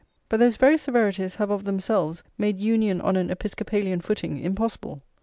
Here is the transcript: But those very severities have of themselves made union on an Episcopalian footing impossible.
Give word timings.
But 0.29 0.39
those 0.39 0.57
very 0.57 0.79
severities 0.79 1.35
have 1.35 1.51
of 1.51 1.63
themselves 1.63 2.23
made 2.35 2.57
union 2.59 3.01
on 3.01 3.15
an 3.15 3.29
Episcopalian 3.29 4.01
footing 4.01 4.39
impossible. 4.39 5.03